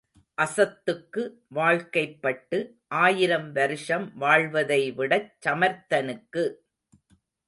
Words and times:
அசத்துக்கு 0.41 1.23
வாழ்க்கைப்பட்டு 1.55 2.59
ஆயிரம் 2.87 3.51
வருஷம் 3.51 4.11
வாழ்வதைவிடச் 4.21 5.29
சமர்த்தனுக்கு. 5.45 6.45